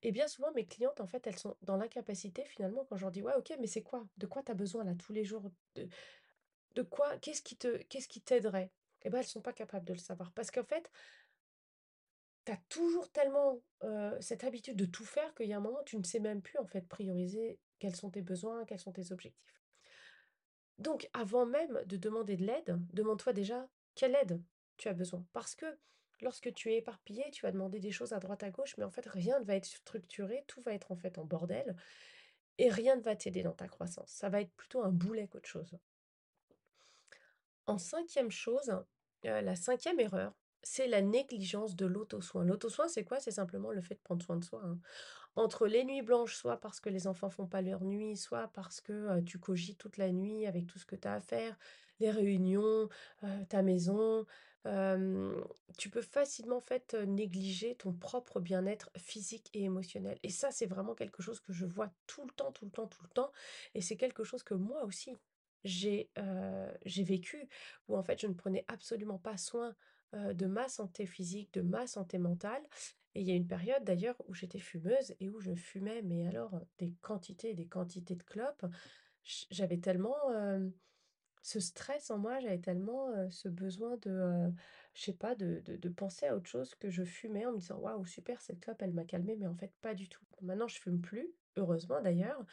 Et 0.04 0.12
bien 0.12 0.28
souvent, 0.28 0.52
mes 0.54 0.66
clientes, 0.68 1.02
en 1.02 1.08
fait, 1.08 1.28
elles 1.28 1.40
sont 1.40 1.58
dans 1.62 1.78
l'incapacité 1.78 2.46
finalement 2.46 2.86
quand 2.86 2.98
je 2.98 3.04
leur 3.04 3.12
dis: 3.12 3.22
«Ouais, 3.24 3.36
OK, 3.38 3.54
mais 3.60 3.68
c'est 3.68 3.84
quoi? 3.84 4.08
De 4.18 4.28
quoi 4.28 4.44
tu 4.44 4.52
as 4.52 4.56
besoin 4.56 4.84
là, 4.86 4.96
tous 4.96 5.14
les 5.14 5.26
jours? 5.26 5.52
De 6.76 6.82
quoi? 6.82 7.18
Qu'est-ce 7.18 7.42
qui 7.42 7.58
te 7.58 7.78
qu'est-ce 7.84 8.08
qui 8.08 8.22
t'aiderait?» 8.22 8.72
et 9.02 9.10
ben, 9.10 9.20
elles 9.20 9.26
sont 9.26 9.42
pas 9.42 9.54
capables 9.54 9.86
de 9.86 9.94
le 9.94 10.00
savoir 10.00 10.32
parce 10.34 10.52
qu'en 10.52 10.66
fait 10.66 10.92
tu 12.46 12.52
as 12.52 12.58
toujours 12.70 13.10
tellement, 13.12 13.62
cette 14.22 14.44
habitude 14.44 14.76
de 14.76 14.86
tout 14.86 15.06
faire 15.06 15.34
qu'il 15.36 15.48
y 15.48 15.54
a 15.54 15.58
un 15.58 15.62
moment, 15.62 15.84
tu 15.86 15.98
ne 15.98 16.04
sais 16.04 16.20
même 16.20 16.42
plus, 16.42 16.58
en 16.58 16.66
fait, 16.66 16.88
prioriser 16.88 17.60
quels 17.80 17.96
sont 17.96 18.10
tes 18.10 18.22
besoins, 18.22 18.66
quels 18.66 18.80
sont 18.80 18.92
tes 18.92 19.12
objectifs. 19.12 19.62
Donc 20.78 21.10
avant 21.14 21.46
même 21.46 21.84
de 21.86 21.98
demander 21.98 22.38
de 22.38 22.46
l'aide, 22.46 22.80
demande-toi 22.94 23.34
déjà 23.34 23.68
quelle 23.96 24.16
aide 24.16 24.42
tu 24.78 24.88
as 24.88 24.94
besoin. 24.94 25.26
Parce 25.34 25.56
que 25.56 25.66
lorsque 26.22 26.54
tu 26.54 26.72
es 26.72 26.78
éparpillé, 26.78 27.30
tu 27.32 27.42
vas 27.42 27.52
demander 27.52 27.80
des 27.80 27.92
choses 27.92 28.14
à 28.14 28.20
droite 28.20 28.44
à 28.44 28.50
gauche, 28.50 28.78
mais 28.78 28.86
en 28.86 28.92
fait, 28.92 29.06
rien 29.06 29.40
ne 29.40 29.46
va 29.46 29.56
être 29.56 29.66
structuré, 29.66 30.44
tout 30.48 30.62
va 30.62 30.74
être 30.74 30.92
en 30.92 30.96
fait 30.96 31.18
en 31.18 31.26
bordel 31.26 31.76
et 32.58 32.70
rien 32.70 32.96
ne 32.96 33.02
va 33.02 33.16
t'aider 33.16 33.44
dans 33.44 33.54
ta 33.54 33.68
croissance. 33.68 34.10
Ça 34.10 34.30
va 34.30 34.42
être 34.42 34.54
plutôt 34.56 34.84
un 34.84 34.92
boulet 34.92 35.28
qu'autre 35.28 35.50
chose. 35.50 35.78
En 37.70 37.78
cinquième 37.78 38.32
chose, 38.32 38.72
la 39.24 39.56
cinquième 39.56 40.00
erreur, 40.00 40.34
c'est 40.64 40.88
la 40.88 41.02
négligence 41.02 41.76
de 41.76 41.86
l'auto-soin. 41.86 42.44
L'auto-soin, 42.44 42.88
c'est 42.88 43.04
quoi? 43.04 43.20
C'est 43.20 43.32
simplement 43.32 43.72
le 43.72 43.82
fait 43.82 43.94
de 43.96 44.02
prendre 44.02 44.24
soin 44.26 44.38
de 44.38 44.44
soi, 44.44 44.62
hein. 44.66 44.80
Entre 45.36 45.68
les 45.68 45.86
nuits 45.86 46.02
blanches, 46.02 46.36
soit 46.36 46.58
parce 46.60 46.80
que 46.80 46.90
les 46.90 47.08
enfants 47.08 47.30
font 47.30 47.48
pas 47.48 47.62
leur 47.62 47.84
nuit, 47.84 48.18
soit 48.18 48.50
parce 48.50 48.82
que, 48.82 49.22
tu 49.22 49.40
cogites 49.40 49.78
toute 49.78 49.98
la 49.98 50.12
nuit 50.12 50.48
avec 50.48 50.66
tout 50.68 50.80
ce 50.80 50.86
que 50.86 50.96
tu 50.96 51.08
as 51.08 51.14
à 51.14 51.22
faire, 51.22 51.58
les 52.00 52.12
réunions, 52.12 52.90
ta 53.50 53.62
maison, 53.62 54.26
tu 55.78 55.90
peux 55.90 56.02
facilement, 56.02 56.58
en 56.58 56.62
fait, 56.62 56.96
négliger 56.96 57.76
ton 57.76 57.94
propre 57.94 58.40
bien-être 58.42 58.90
physique 58.98 59.50
et 59.54 59.64
émotionnel 59.64 60.18
et 60.24 60.30
ça, 60.30 60.52
c'est 60.52 60.66
vraiment 60.66 60.96
quelque 60.96 61.22
chose 61.22 61.40
que 61.40 61.54
je 61.54 61.66
vois 61.66 61.92
tout 62.08 62.26
le 62.26 62.32
temps, 62.32 62.52
tout 62.52 62.66
le 62.66 62.72
temps, 62.72 62.88
tout 62.88 63.04
le 63.04 63.10
temps 63.10 63.32
et 63.76 63.82
c'est 63.82 63.98
quelque 63.98 64.24
chose 64.24 64.44
que 64.44 64.56
moi 64.56 64.84
aussi 64.84 65.16
j'ai, 65.64 66.10
vécu 66.86 67.48
où 67.88 67.98
en 67.98 68.04
fait 68.04 68.20
je 68.20 68.28
ne 68.28 68.34
prenais 68.34 68.66
absolument 68.68 69.18
pas 69.20 69.38
soin, 69.38 69.76
de 70.14 70.46
ma 70.48 70.68
santé 70.68 71.06
physique, 71.06 71.54
de 71.54 71.62
ma 71.62 71.86
santé 71.86 72.18
mentale 72.18 72.64
et 73.16 73.22
il 73.22 73.28
y 73.28 73.32
a 73.32 73.36
une 73.36 73.48
période 73.48 73.84
d'ailleurs 73.84 74.16
où 74.28 74.34
j'étais 74.34 74.60
fumeuse 74.60 75.16
et 75.20 75.30
où 75.30 75.40
je 75.40 75.54
fumais, 75.54 76.02
mais 76.04 76.28
alors, 76.28 76.60
des 76.78 76.94
quantités 77.02 77.52
et 77.52 77.54
des 77.56 77.68
quantités 77.68 78.16
de 78.16 78.24
clopes. 78.24 78.66
J'avais 79.52 79.78
tellement, 79.80 80.16
ce 81.42 81.60
stress 81.60 82.12
en 82.12 82.18
moi, 82.18 82.40
j'avais 82.40 82.60
tellement, 82.60 83.12
ce 83.32 83.48
besoin 83.50 83.98
de, 83.98 84.12
heu, 84.12 84.54
je 84.94 85.02
sais 85.04 85.14
pas, 85.14 85.36
de 85.36 85.62
de 85.66 85.76
de 85.78 85.90
penser 85.90 86.28
à 86.28 86.36
autre 86.36 86.50
chose 86.50 86.76
que 86.76 86.90
je 86.90 87.04
fumais 87.04 87.46
en 87.46 87.54
me 87.54 87.60
disant: 87.60 87.78
«Waouh 87.80 88.06
super, 88.06 88.42
cette 88.42 88.60
clope, 88.60 88.82
elle 88.82 88.94
m'a 88.94 89.06
calmée», 89.06 89.36
mais 89.36 89.48
en 89.48 89.56
fait 89.56 89.72
pas 89.82 89.94
du 89.96 90.10
tout. 90.10 90.24
Maintenant 90.42 90.68
je 90.68 90.80
fume 90.80 91.02
plus, 91.02 91.30
heureusement 91.56 92.02
d'ailleurs, 92.02 92.44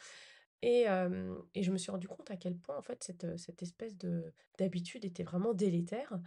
Et 0.63 0.87
je 0.87 1.71
me 1.71 1.79
suis 1.79 1.91
rendu 1.91 2.09
compte 2.09 2.31
à 2.31 2.37
quel 2.37 2.57
point, 2.57 2.77
en 2.77 2.83
fait, 2.83 3.03
cette, 3.05 3.37
cette 3.39 3.63
espèce 3.63 3.97
de 3.97 4.33
d'habitude 4.59 5.05
était 5.05 5.23
vraiment 5.23 5.53
délétère 5.53 6.19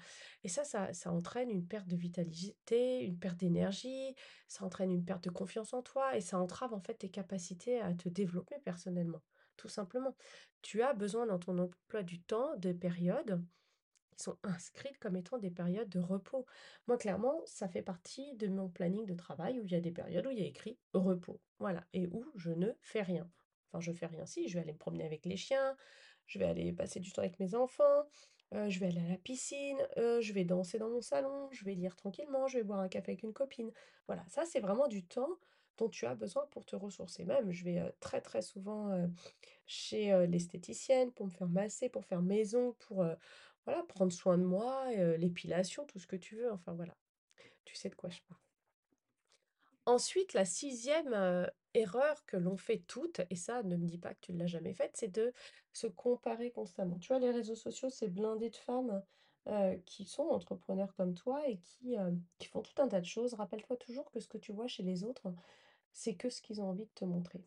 et 0.43 0.49
ça 0.49 0.63
ça 0.63 0.93
ça 0.93 1.11
entraîne 1.11 1.49
une 1.49 1.67
perte 1.67 1.87
de 1.87 1.95
vitalité, 1.95 3.01
une 3.03 3.17
perte 3.17 3.37
d'énergie, 3.37 4.15
ça 4.47 4.65
entraîne 4.65 4.91
une 4.91 5.03
perte 5.03 5.23
de 5.23 5.29
confiance 5.31 5.73
en 5.73 5.81
toi 5.81 6.15
et 6.15 6.21
ça 6.21 6.39
entrave, 6.39 6.73
en 6.73 6.79
fait, 6.79 6.93
tes 6.95 7.09
capacités 7.09 7.79
à 7.81 7.93
te 7.93 8.07
développer 8.09 8.59
personnellement, 8.63 9.21
tout 9.57 9.67
simplement. 9.67 10.15
Tu 10.61 10.81
as 10.83 10.93
besoin 10.93 11.25
dans 11.25 11.39
ton 11.39 11.57
emploi 11.57 12.03
du 12.03 12.21
temps 12.21 12.55
de 12.57 12.71
périodes 12.71 13.43
qui 14.11 14.23
sont 14.23 14.37
inscrites 14.43 14.99
comme 14.99 15.15
étant 15.15 15.37
des 15.39 15.51
périodes 15.51 15.89
de 15.89 15.99
repos. 15.99 16.45
Moi, 16.87 16.97
clairement, 16.97 17.41
ça 17.45 17.67
fait 17.69 17.81
partie 17.83 18.35
de 18.35 18.47
mon 18.47 18.69
planning 18.69 19.05
de 19.05 19.15
travail 19.15 19.59
où 19.59 19.65
il 19.65 19.71
y 19.71 19.75
a 19.75 19.81
des 19.81 19.91
périodes 19.91 20.27
où 20.27 20.31
il 20.31 20.39
y 20.39 20.43
a 20.43 20.47
écrit 20.47 20.77
repos, 20.93 21.41
voilà, 21.59 21.85
et 21.93 22.07
où 22.07 22.25
je 22.35 22.51
ne 22.51 22.71
fais 22.81 23.01
rien. 23.01 23.29
Enfin, 23.71 23.79
je 23.81 23.91
fais 23.91 24.07
rien, 24.07 24.25
si, 24.25 24.47
je 24.47 24.55
vais 24.55 24.61
aller 24.61 24.73
me 24.73 24.77
promener 24.77 25.05
avec 25.05 25.25
les 25.25 25.37
chiens, 25.37 25.75
je 26.27 26.39
vais 26.39 26.45
aller 26.45 26.73
passer 26.73 26.99
du 26.99 27.11
temps 27.11 27.21
avec 27.21 27.39
mes 27.39 27.55
enfants, 27.55 28.03
heu, 28.53 28.69
je 28.69 28.79
vais 28.79 28.87
aller 28.87 29.01
à 29.05 29.09
la 29.09 29.17
piscine, 29.17 29.77
heu, 29.97 30.21
je 30.21 30.33
vais 30.33 30.43
danser 30.45 30.79
dans 30.79 30.89
mon 30.89 31.01
salon, 31.01 31.49
je 31.51 31.63
vais 31.65 31.73
lire 31.75 31.95
tranquillement, 31.95 32.47
je 32.47 32.57
vais 32.59 32.63
boire 32.63 32.79
un 32.79 32.89
café 32.89 33.11
avec 33.11 33.23
une 33.23 33.33
copine. 33.33 33.71
Voilà, 34.07 34.25
ça, 34.27 34.45
c'est 34.45 34.59
vraiment 34.59 34.87
du 34.87 35.05
temps 35.05 35.29
dont 35.77 35.89
tu 35.89 36.05
as 36.05 36.15
besoin 36.15 36.45
pour 36.51 36.65
te 36.65 36.75
ressourcer. 36.75 37.25
Même, 37.25 37.51
je 37.51 37.63
vais, 37.63 37.79
heu, 37.79 37.91
très, 37.99 38.21
très 38.21 38.41
souvent, 38.41 39.07
chez, 39.67 40.27
l'esthéticienne 40.27 41.11
pour 41.13 41.25
me 41.27 41.31
faire 41.31 41.49
masser, 41.49 41.89
pour 41.89 42.05
faire 42.05 42.19
ongles, 42.21 42.75
pour, 42.79 43.05
voilà, 43.65 43.83
prendre 43.87 44.11
soin 44.11 44.37
de 44.37 44.43
moi, 44.43 44.91
l'épilation, 45.17 45.85
tout 45.85 45.99
ce 45.99 46.07
que 46.07 46.15
tu 46.15 46.35
veux, 46.37 46.51
enfin 46.51 46.73
voilà, 46.73 46.95
tu 47.65 47.75
sais 47.75 47.89
de 47.89 47.95
quoi 47.95 48.09
je 48.09 48.21
parle. 48.27 48.41
Ensuite, 49.89 50.33
la 50.33 50.45
sixième 50.45 51.49
erreur 51.73 52.23
que 52.27 52.37
l'on 52.37 52.57
fait 52.57 52.83
toutes, 52.87 53.21
et 53.31 53.35
ça, 53.35 53.63
ne 53.63 53.75
me 53.75 53.87
dis 53.87 53.97
pas 53.97 54.13
que 54.13 54.19
tu 54.21 54.33
ne 54.33 54.37
l'as 54.37 54.45
jamais 54.45 54.75
faite, 54.75 54.91
c'est 54.93 55.07
de 55.07 55.33
se 55.73 55.87
comparer 55.87 56.51
constamment. 56.51 56.99
Tu 56.99 57.07
vois, 57.07 57.17
les 57.17 57.31
réseaux 57.31 57.55
sociaux, 57.55 57.89
c'est 57.89 58.07
blindé 58.07 58.51
de 58.51 58.55
femmes, 58.55 59.01
qui 59.87 60.05
sont 60.05 60.27
entrepreneurs 60.27 60.93
comme 60.93 61.15
toi 61.15 61.41
et 61.49 61.57
qui 61.57 61.97
font 62.47 62.61
tout 62.61 62.79
un 62.79 62.87
tas 62.87 63.01
de 63.01 63.05
choses. 63.07 63.33
Rappelle-toi 63.33 63.77
toujours 63.77 64.11
que 64.11 64.19
ce 64.19 64.27
que 64.27 64.37
tu 64.37 64.51
vois 64.51 64.67
chez 64.67 64.83
les 64.83 65.03
autres, 65.03 65.33
c'est 65.91 66.13
que 66.13 66.29
ce 66.29 66.43
qu'ils 66.43 66.61
ont 66.61 66.69
envie 66.69 66.85
de 66.85 66.91
te 66.93 67.05
montrer. 67.05 67.43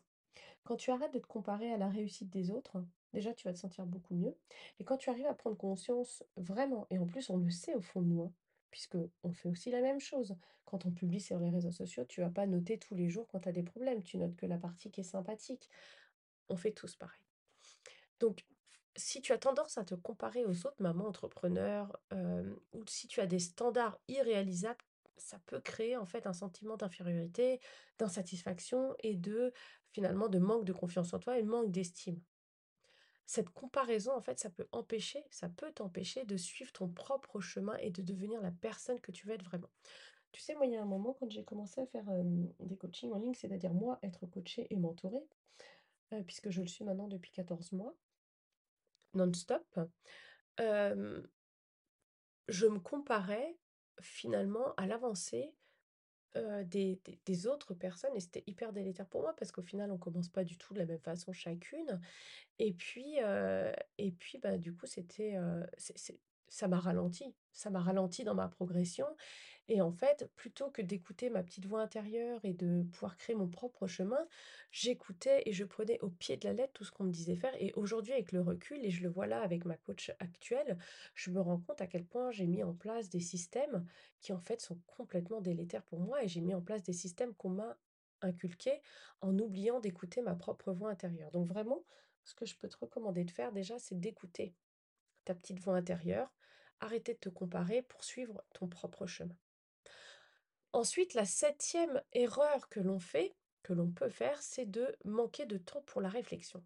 Quand 0.65 0.75
tu 0.75 0.91
arrêtes 0.91 1.13
de 1.13 1.19
te 1.19 1.27
comparer 1.27 1.71
à 1.71 1.77
la 1.77 1.87
réussite 1.87 2.29
des 2.29 2.51
autres, 2.51 2.83
déjà 3.13 3.33
tu 3.33 3.47
vas 3.47 3.53
te 3.53 3.59
sentir 3.59 3.85
beaucoup 3.85 4.15
mieux 4.15 4.35
et 4.79 4.83
quand 4.83 4.97
tu 4.97 5.09
arrives 5.09 5.27
à 5.27 5.33
prendre 5.33 5.55
conscience 5.55 6.25
vraiment 6.35 6.87
et 6.89 6.99
en 6.99 7.05
plus 7.05 7.29
on 7.29 7.37
le 7.37 7.49
sait 7.49 7.75
au 7.75 7.81
fond 7.81 8.01
de 8.01 8.07
nous, 8.07 8.23
hein, 8.23 8.33
puisque 8.73 8.97
on 9.21 9.31
fait 9.31 9.47
aussi 9.47 9.69
la 9.69 9.81
même 9.81 9.99
chose. 9.99 10.35
Quand 10.65 10.87
on 10.87 10.91
publie 10.91 11.21
sur 11.21 11.37
les 11.37 11.51
réseaux 11.51 11.71
sociaux, 11.71 12.05
tu 12.05 12.21
vas 12.21 12.31
pas 12.31 12.47
noter 12.47 12.79
tous 12.79 12.95
les 12.95 13.07
jours 13.07 13.27
quand 13.27 13.41
tu 13.41 13.49
as 13.49 13.51
des 13.51 13.61
problèmes, 13.61 14.01
tu 14.01 14.17
notes 14.17 14.35
que 14.35 14.47
la 14.47 14.57
partie 14.57 14.89
qui 14.89 15.01
est 15.01 15.03
sympathique. 15.03 15.69
On 16.49 16.55
fait 16.55 16.71
tous 16.71 16.95
pareil. 16.95 17.21
Donc 18.19 18.43
si 18.95 19.21
tu 19.21 19.31
as 19.31 19.37
tendance 19.37 19.77
à 19.77 19.83
te 19.83 19.93
comparer 19.93 20.43
aux 20.43 20.65
autres 20.65 20.81
mamans 20.81 21.05
entrepreneurs, 21.05 21.95
hem, 22.09 22.57
ou 22.71 22.83
si 22.87 23.07
tu 23.07 23.21
as 23.21 23.27
des 23.27 23.37
standards 23.37 23.99
irréalisables, 24.07 24.83
ça 25.17 25.37
peut 25.45 25.61
créer 25.61 25.95
en 25.95 26.07
fait 26.07 26.25
un 26.25 26.33
sentiment 26.33 26.75
d'infériorité, 26.75 27.59
d'insatisfaction 27.99 28.95
et 29.03 29.15
de 29.15 29.53
finalement 29.91 30.29
de 30.29 30.39
manque 30.39 30.65
de 30.65 30.73
confiance 30.73 31.13
en 31.13 31.19
toi 31.19 31.37
et 31.37 31.43
manque 31.43 31.69
d'estime. 31.69 32.19
Cette 33.25 33.49
comparaison 33.49 34.13
en 34.13 34.21
fait, 34.21 34.39
ça 34.39 34.49
peut 34.49 34.67
empêcher 34.71 35.23
ça 35.29 35.49
peut 35.49 35.71
t'empêcher 35.71 36.25
de 36.25 36.37
suivre 36.37 36.71
ton 36.71 36.89
propre 36.89 37.39
chemin 37.39 37.75
et 37.77 37.89
de 37.89 38.01
devenir 38.01 38.41
la 38.41 38.51
personne 38.51 38.99
que 38.99 39.11
tu 39.11 39.27
veux 39.27 39.33
être 39.33 39.45
vraiment. 39.45 39.69
Tu 40.31 40.41
sais, 40.41 40.55
moi, 40.55 40.65
il 40.65 40.71
y 40.71 40.75
a 40.75 40.81
un 40.81 40.85
moment 40.85 41.13
quand 41.13 41.29
j'ai 41.29 41.43
commencé 41.43 41.79
à 41.79 41.85
faire, 41.85 42.05
des 42.59 42.75
coachings 42.75 43.11
en 43.11 43.19
ligne, 43.19 43.35
c'est-à-dire 43.35 43.73
moi 43.73 43.99
être 44.01 44.25
coachée 44.25 44.67
et 44.71 44.77
mentorée, 44.77 45.27
puisque 46.25 46.49
je 46.49 46.61
le 46.61 46.67
suis 46.67 46.83
maintenant 46.83 47.07
depuis 47.07 47.31
14 47.31 47.71
mois 47.71 47.95
non-stop, 49.13 49.79
je 52.47 52.67
me 52.67 52.79
comparais 52.79 53.57
finalement 54.01 54.73
à 54.75 54.87
l'avancée, 54.87 55.53
heu, 56.37 56.63
des 56.65 57.01
des 57.25 57.47
autres 57.47 57.73
personnes 57.73 58.15
et 58.15 58.19
c'était 58.19 58.43
hyper 58.47 58.73
délétère 58.73 59.07
pour 59.07 59.21
moi 59.21 59.35
parce 59.37 59.51
qu'au 59.51 59.61
final, 59.63 59.91
on 59.91 59.97
commence 59.97 60.29
pas 60.29 60.43
du 60.43 60.57
tout 60.57 60.73
de 60.73 60.79
la 60.79 60.85
même 60.85 60.99
façon 60.99 61.31
chacune. 61.33 62.01
Et 62.59 62.73
puis, 62.73 63.19
heu 63.21 63.73
et 63.99 64.11
puis, 64.13 64.39
bah, 64.39 64.57
du 64.57 64.75
coup, 64.75 64.87
c'était, 64.87 65.35
c'est 65.77 65.97
c'est 65.97 66.19
ça 66.53 66.67
m'a 66.67 66.79
ralenti. 66.79 67.33
Ça 67.51 67.71
m'a 67.71 67.81
ralenti 67.81 68.23
dans 68.23 68.35
ma 68.35 68.47
progression 68.47 69.07
et 69.69 69.81
en 69.81 69.91
fait, 69.91 70.29
plutôt 70.35 70.69
que 70.69 70.83
d'écouter 70.83 71.31
ma 71.31 71.41
petite 71.41 71.65
voix 71.65 71.81
intérieure 71.81 72.39
et 72.43 72.53
de 72.53 72.83
pouvoir 72.91 73.17
créer 73.17 73.35
mon 73.35 73.47
propre 73.47 73.87
chemin, 73.87 74.27
j'écoutais 74.71 75.41
et 75.47 75.53
je 75.53 75.63
prenais 75.63 75.99
au 76.01 76.09
pied 76.09 76.37
de 76.37 76.45
la 76.45 76.53
lettre 76.53 76.73
tout 76.73 76.83
ce 76.83 76.91
qu'on 76.91 77.05
me 77.05 77.11
disait 77.11 77.35
faire 77.35 77.53
et 77.59 77.73
aujourd'hui, 77.73 78.13
avec 78.13 78.33
le 78.33 78.41
recul 78.41 78.85
et 78.85 78.91
je 78.91 79.01
le 79.01 79.09
vois 79.09 79.25
là 79.25 79.41
avec 79.41 79.65
ma 79.65 79.77
coach 79.77 80.11
actuelle, 80.19 80.77
je 81.15 81.31
me 81.31 81.41
rends 81.41 81.59
compte 81.59 81.81
à 81.81 81.87
quel 81.87 82.05
point 82.05 82.29
j'ai 82.29 82.45
mis 82.45 82.61
en 82.61 82.73
place 82.75 83.09
des 83.09 83.21
systèmes 83.21 83.87
qui, 84.19 84.31
en 84.31 84.39
fait, 84.39 84.61
sont 84.61 84.79
complètement 84.85 85.41
délétères 85.41 85.83
pour 85.83 86.01
moi 86.01 86.23
et 86.23 86.27
j'ai 86.27 86.41
mis 86.41 86.53
en 86.53 86.61
place 86.61 86.83
des 86.83 86.93
systèmes 86.93 87.33
qu'on 87.33 87.49
m'a 87.49 87.77
inculqués 88.21 88.79
en 89.21 89.37
oubliant 89.39 89.79
d'écouter 89.79 90.21
ma 90.21 90.35
propre 90.35 90.71
voix 90.71 90.89
intérieure. 90.91 91.31
Donc 91.31 91.47
vraiment, 91.47 91.83
ce 92.25 92.35
que 92.35 92.45
je 92.45 92.55
peux 92.55 92.69
te 92.69 92.77
recommander 92.77 93.23
de 93.23 93.31
faire 93.31 93.51
déjà, 93.51 93.79
c'est 93.79 93.99
d'écouter 93.99 94.53
ta 95.25 95.35
petite 95.35 95.59
voix 95.59 95.75
intérieure, 95.75 96.33
arrêter 96.79 97.13
de 97.13 97.19
te 97.19 97.29
comparer 97.29 97.81
pour 97.83 98.03
suivre 98.03 98.43
ton 98.53 98.67
propre 98.67 99.05
chemin. 99.05 99.37
Ensuite, 100.73 101.13
la 101.13 101.25
septième 101.25 102.01
erreur 102.13 102.67
que 102.69 102.79
l'on 102.79 102.99
fait, 102.99 103.35
que 103.61 103.73
l'on 103.73 103.91
peut 103.91 104.09
faire, 104.09 104.41
c'est 104.41 104.65
de 104.65 104.95
manquer 105.05 105.45
de 105.45 105.57
temps 105.57 105.83
pour 105.83 106.01
la 106.01 106.09
réflexion. 106.09 106.65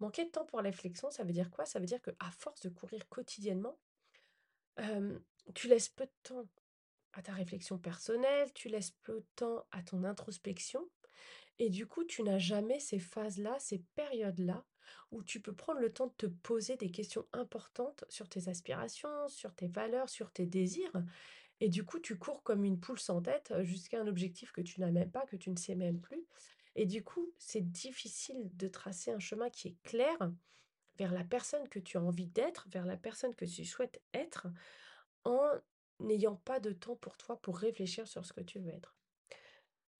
Manquer 0.00 0.24
de 0.24 0.30
temps 0.30 0.44
pour 0.44 0.60
la 0.60 0.70
réflexion, 0.70 1.10
ça 1.10 1.24
veut 1.24 1.32
dire 1.32 1.50
quoi? 1.50 1.64
Ça 1.64 1.78
veut 1.78 1.86
dire 1.86 2.02
qu'à 2.02 2.30
force 2.38 2.60
de 2.60 2.68
courir 2.68 3.08
quotidiennement, 3.08 3.78
tu 5.54 5.68
laisses 5.68 5.88
peu 5.88 6.04
de 6.04 6.12
temps 6.22 6.44
à 7.14 7.22
ta 7.22 7.32
réflexion 7.32 7.78
personnelle, 7.78 8.52
tu 8.52 8.68
laisses 8.68 8.90
peu 8.90 9.20
de 9.20 9.26
temps 9.36 9.64
à 9.70 9.82
ton 9.82 10.04
introspection 10.04 10.86
et 11.58 11.70
du 11.70 11.86
coup, 11.86 12.04
tu 12.04 12.22
n'as 12.22 12.38
jamais 12.38 12.80
ces 12.80 12.98
phases-là, 12.98 13.56
ces 13.58 13.78
périodes-là, 13.94 14.64
où 15.10 15.22
tu 15.22 15.40
peux 15.40 15.54
prendre 15.54 15.80
le 15.80 15.92
temps 15.92 16.06
de 16.06 16.12
te 16.12 16.26
poser 16.26 16.76
des 16.76 16.90
questions 16.90 17.26
importantes 17.32 18.04
sur 18.08 18.28
tes 18.28 18.48
aspirations, 18.48 19.28
sur 19.28 19.54
tes 19.54 19.68
valeurs, 19.68 20.08
sur 20.08 20.32
tes 20.32 20.46
désirs 20.46 20.92
et 21.60 21.70
du 21.70 21.84
coup, 21.84 21.98
tu 21.98 22.18
cours 22.18 22.42
comme 22.42 22.64
une 22.64 22.78
poule 22.78 22.98
sans 22.98 23.22
tête, 23.22 23.54
jusqu'à 23.62 23.98
un 23.98 24.06
objectif 24.06 24.52
que 24.52 24.60
tu 24.60 24.78
n'as 24.80 24.90
même 24.90 25.10
pas, 25.10 25.24
que 25.24 25.36
tu 25.36 25.50
ne 25.50 25.56
sais 25.56 25.74
même 25.74 26.00
plus 26.00 26.26
et 26.76 26.84
du 26.84 27.02
coup, 27.02 27.32
c'est 27.38 27.62
difficile 27.72 28.50
de 28.54 28.68
tracer 28.68 29.10
un 29.10 29.18
chemin 29.18 29.48
qui 29.48 29.68
est 29.68 29.82
clair 29.82 30.16
vers 30.98 31.12
la 31.12 31.24
personne 31.24 31.68
que 31.68 31.78
tu 31.78 31.96
as 31.96 32.02
envie 32.02 32.26
d'être, 32.26 32.68
vers 32.68 32.84
la 32.84 32.96
personne 32.96 33.34
que 33.34 33.46
tu 33.46 33.64
souhaites 33.64 34.02
être, 34.12 34.46
en 35.24 35.50
n'ayant 36.00 36.36
pas 36.36 36.60
de 36.60 36.72
temps 36.72 36.96
pour 36.96 37.16
toi, 37.16 37.40
pour 37.40 37.58
réfléchir 37.58 38.06
sur 38.06 38.24
ce 38.26 38.32
que 38.32 38.42
tu 38.42 38.58
veux 38.58 38.72
être. 38.72 38.94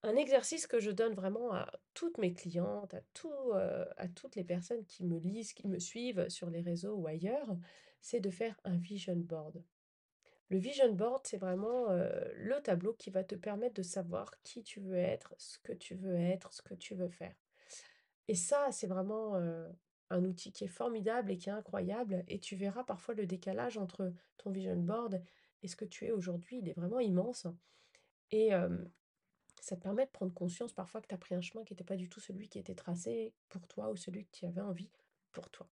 Un 0.07 0.15
exercice 0.15 0.69
que 0.69 0.79
je 0.79 0.93
donne 0.93 1.15
vraiment 1.15 1.53
à 1.53 1.69
toutes 1.93 2.19
mes 2.19 2.33
clientes, 2.33 2.95
à 2.95 3.01
tout, 3.13 3.33
heu, 3.55 3.85
à 3.97 4.07
toutes 4.09 4.37
les 4.37 4.45
personnes 4.45 4.85
qui 4.87 5.05
me 5.05 5.19
lisent, 5.19 5.53
qui 5.53 5.67
me 5.67 5.81
suivent 5.81 6.29
sur 6.29 6.49
les 6.49 6.61
réseaux 6.61 6.95
ou 6.95 7.09
ailleurs, 7.09 7.57
c'est 8.01 8.21
de 8.21 8.31
faire 8.31 8.59
un 8.63 8.77
vision 8.77 9.17
board. 9.17 9.65
Le 10.49 10.59
vision 10.59 10.93
board, 10.93 11.27
c'est 11.27 11.39
vraiment, 11.39 11.91
heu, 11.91 12.09
le 12.37 12.63
tableau 12.63 12.95
qui 12.95 13.11
va 13.11 13.25
te 13.25 13.35
permettre 13.35 13.75
de 13.75 13.83
savoir 13.83 14.31
qui 14.45 14.63
tu 14.63 14.79
veux 14.81 14.97
être, 14.97 15.35
ce 15.39 15.59
que 15.59 15.73
tu 15.73 15.97
veux 15.97 16.15
être, 16.17 16.53
ce 16.53 16.63
que 16.63 16.75
tu 16.75 16.95
veux 16.95 17.09
faire 17.09 17.35
et 18.29 18.35
ça, 18.35 18.69
c'est 18.73 18.87
vraiment, 18.89 19.37
heu, 19.39 19.67
un 20.11 20.25
outil 20.25 20.53
qui 20.53 20.65
est 20.65 20.69
formidable 20.69 21.33
et 21.33 21.39
qui 21.39 21.49
est 21.49 21.53
incroyable 21.53 22.25
et 22.29 22.39
tu 22.41 22.57
verras 22.57 22.85
parfois 22.85 23.15
le 23.15 23.27
décalage 23.27 23.79
entre 23.79 24.13
ton 24.39 24.51
vision 24.51 24.77
board 24.77 25.23
et 25.63 25.69
ce 25.69 25.77
que 25.77 25.85
tu 25.85 26.07
es 26.07 26.13
aujourd'hui, 26.13 26.59
il 26.59 26.69
est 26.69 26.75
vraiment 26.75 27.01
immense 27.01 27.47
et 28.31 28.53
ça 29.67 29.75
te 29.75 29.83
permet 29.83 30.07
de 30.07 30.11
prendre 30.11 30.33
conscience 30.33 30.73
parfois 30.73 31.01
que 31.01 31.09
tu 31.09 31.15
as 31.15 31.19
pris 31.19 31.35
un 31.35 31.41
chemin 31.41 31.65
qui 31.65 31.73
était 31.73 31.83
pas 31.83 31.97
du 31.97 32.09
tout 32.09 32.21
celui 32.21 32.49
qui 32.49 32.61
était 32.61 32.77
tracé 32.77 33.33
pour 33.49 33.67
toi 33.67 33.91
ou 33.91 33.97
celui 33.97 34.25
que 34.25 34.31
tu 34.31 34.47
avais 34.47 34.61
envie 34.61 34.91
pour 35.33 35.51
toi. 35.51 35.69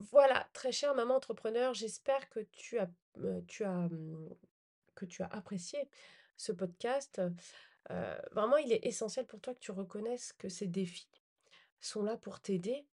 Voilà, 0.00 0.48
très 0.52 0.72
chère 0.72 0.96
maman 0.96 1.14
entrepreneur, 1.14 1.74
j'espère 1.74 2.28
que 2.28 2.40
tu 2.40 2.80
as, 2.80 2.90
tu 3.46 3.62
as, 3.62 3.88
mmh, 3.88 4.34
que 4.96 5.04
tu 5.04 5.22
as 5.22 5.26
apprécié 5.26 5.88
ce 6.36 6.50
podcast. 6.50 7.22
Vraiment, 8.32 8.56
il 8.56 8.72
est 8.72 8.84
essentiel 8.84 9.26
pour 9.26 9.40
toi 9.40 9.54
que 9.54 9.60
tu 9.60 9.70
reconnaisses 9.70 10.32
que 10.32 10.48
ces 10.48 10.66
défis 10.66 11.08
sont 11.80 12.02
là 12.02 12.16
pour 12.16 12.40
t'aider 12.40 12.84